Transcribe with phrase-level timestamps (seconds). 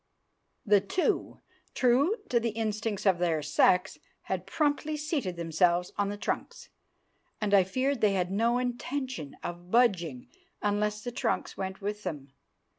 [0.65, 1.41] The two,
[1.75, 6.69] true to the instincts of their sex, had promptly seated themselves on the trunks,
[7.39, 10.27] and I feared they had no intention of budging
[10.59, 12.33] unless the trunks went with them.